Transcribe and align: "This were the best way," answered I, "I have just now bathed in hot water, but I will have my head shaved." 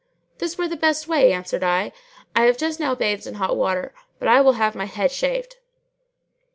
"This 0.39 0.57
were 0.57 0.67
the 0.67 0.75
best 0.75 1.07
way," 1.07 1.31
answered 1.31 1.61
I, 1.63 1.91
"I 2.35 2.45
have 2.45 2.57
just 2.57 2.79
now 2.79 2.95
bathed 2.95 3.27
in 3.27 3.35
hot 3.35 3.55
water, 3.55 3.93
but 4.17 4.27
I 4.27 4.41
will 4.41 4.53
have 4.53 4.73
my 4.73 4.85
head 4.85 5.11
shaved." 5.11 5.57